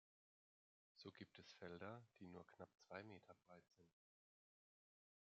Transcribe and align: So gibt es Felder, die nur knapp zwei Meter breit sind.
So 0.95 1.11
gibt 1.11 1.37
es 1.37 1.51
Felder, 1.53 2.03
die 2.19 2.27
nur 2.27 2.43
knapp 2.47 2.75
zwei 2.79 3.03
Meter 3.03 3.35
breit 3.35 3.69
sind. 3.69 4.01